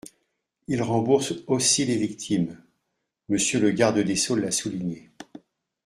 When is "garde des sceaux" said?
3.69-4.35